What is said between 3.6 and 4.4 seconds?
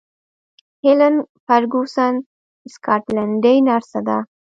نرسه ده.